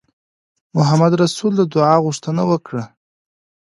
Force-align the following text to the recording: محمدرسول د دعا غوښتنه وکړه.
محمدرسول 0.75 1.51
د 1.57 1.61
دعا 1.73 1.95
غوښتنه 2.05 2.43
وکړه. 2.51 2.83